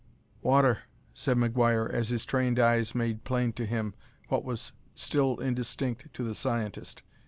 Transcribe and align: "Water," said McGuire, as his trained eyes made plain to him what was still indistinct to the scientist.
"Water," 0.41 0.79
said 1.13 1.37
McGuire, 1.37 1.87
as 1.87 2.09
his 2.09 2.25
trained 2.25 2.57
eyes 2.57 2.95
made 2.95 3.23
plain 3.23 3.53
to 3.53 3.67
him 3.67 3.93
what 4.29 4.43
was 4.43 4.73
still 4.95 5.37
indistinct 5.37 6.11
to 6.15 6.23
the 6.23 6.33
scientist. 6.33 7.03